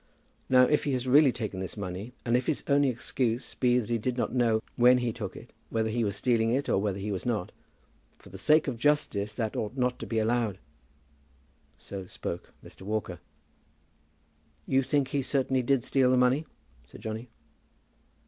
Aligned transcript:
Now, 0.49 0.63
if 0.63 0.85
he 0.85 0.93
has 0.93 1.07
really 1.07 1.31
taken 1.31 1.59
this 1.59 1.77
money, 1.77 2.11
and 2.25 2.35
if 2.35 2.47
his 2.47 2.63
only 2.67 2.89
excuse 2.89 3.53
be 3.53 3.77
that 3.77 3.87
he 3.91 3.99
did 3.99 4.17
not 4.17 4.33
know 4.33 4.63
when 4.75 4.97
he 4.97 5.13
took 5.13 5.35
it 5.35 5.51
whether 5.69 5.89
he 5.91 6.03
was 6.03 6.15
stealing 6.15 6.57
or 6.67 6.79
whether 6.79 6.97
he 6.97 7.11
was 7.11 7.23
not, 7.23 7.51
for 8.17 8.29
the 8.29 8.39
sake 8.39 8.67
of 8.67 8.79
justice 8.79 9.35
that 9.35 9.55
ought 9.55 9.77
not 9.77 9.99
to 9.99 10.07
be 10.07 10.17
allowed." 10.17 10.57
So 11.77 12.07
spoke 12.07 12.51
Mr. 12.65 12.81
Walker. 12.81 13.19
"You 14.65 14.81
think 14.81 15.09
he 15.09 15.21
certainly 15.21 15.61
did 15.61 15.83
steal 15.83 16.09
the 16.09 16.17
money?" 16.17 16.47
said 16.87 17.01
Johnny. 17.01 17.29